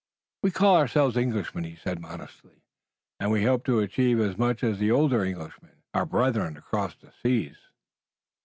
"We 0.41 0.49
call 0.49 0.77
ourselves 0.77 1.15
Englishmen," 1.15 1.63
he 1.63 1.75
said 1.75 1.99
modestly, 2.01 2.63
"and 3.19 3.29
we 3.29 3.43
hope 3.43 3.63
to 3.65 3.81
achieve 3.81 4.19
as 4.19 4.35
much 4.35 4.63
as 4.63 4.79
the 4.79 4.89
older 4.89 5.23
Englishmen, 5.23 5.83
our 5.93 6.07
brethren 6.07 6.57
across 6.57 6.95
the 6.95 7.11
seas." 7.21 7.57